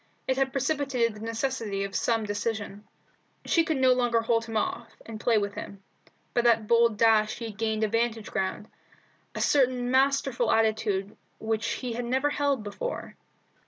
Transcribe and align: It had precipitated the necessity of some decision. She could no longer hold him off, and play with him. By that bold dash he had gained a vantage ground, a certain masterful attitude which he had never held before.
It 0.27 0.35
had 0.35 0.51
precipitated 0.51 1.13
the 1.13 1.19
necessity 1.19 1.83
of 1.83 1.95
some 1.95 2.25
decision. 2.25 2.87
She 3.45 3.63
could 3.63 3.77
no 3.77 3.93
longer 3.93 4.21
hold 4.21 4.45
him 4.45 4.57
off, 4.57 4.89
and 5.05 5.19
play 5.19 5.37
with 5.37 5.53
him. 5.53 5.83
By 6.33 6.41
that 6.41 6.67
bold 6.67 6.97
dash 6.97 7.37
he 7.37 7.45
had 7.51 7.59
gained 7.59 7.83
a 7.83 7.87
vantage 7.87 8.31
ground, 8.31 8.67
a 9.35 9.41
certain 9.41 9.91
masterful 9.91 10.51
attitude 10.51 11.15
which 11.37 11.67
he 11.67 11.93
had 11.93 12.05
never 12.05 12.31
held 12.31 12.63
before. 12.63 13.15